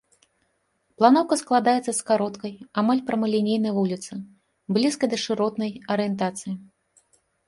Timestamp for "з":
1.97-2.01